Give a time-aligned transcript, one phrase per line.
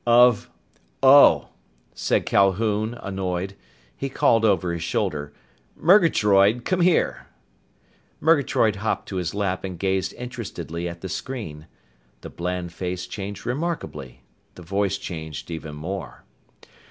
[0.07, 0.49] "Of
[1.03, 1.49] oh!"
[1.93, 3.55] said Calhoun, annoyed.
[3.95, 5.31] He called over his shoulder.
[5.77, 6.65] "Murgatroyd!
[6.65, 7.27] Come here!"
[8.19, 11.67] Murgatroyd hopped to his lap and gazed interestedly at the screen.
[12.21, 14.23] The bland face changed remarkably.
[14.55, 16.23] The voice changed even more.